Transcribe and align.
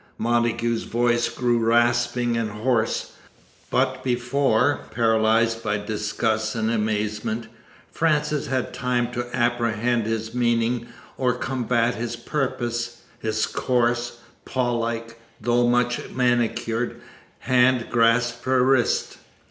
"Montagu's 0.17 0.81
voice 0.81 1.29
grew 1.29 1.59
rasping 1.59 2.35
and 2.35 2.49
hoarse. 2.49 3.11
But 3.69 4.03
before, 4.03 4.79
paralyzed 4.89 5.61
by 5.63 5.77
disgust 5.77 6.55
and 6.55 6.71
amazement, 6.71 7.45
Frances 7.91 8.47
had 8.47 8.73
time 8.73 9.11
to 9.11 9.27
apprehend 9.31 10.07
his 10.07 10.33
meaning 10.33 10.87
or 11.19 11.33
combat 11.35 11.93
his 11.93 12.15
purpose, 12.15 13.03
his 13.19 13.45
coarse, 13.45 14.21
pawlike 14.43 15.19
though 15.39 15.67
much 15.67 16.09
manicured 16.09 16.99
hand 17.41 17.85
grasped 17.91 18.43
her 18.45 18.63
wrist." 18.63 19.19